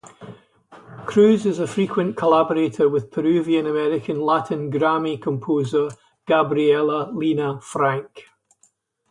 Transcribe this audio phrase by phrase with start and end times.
[1.05, 5.89] Cruz is a frequent collaborator with Peruvian-American Latin Grammy composer
[6.25, 8.23] Gabriela Lena Frank.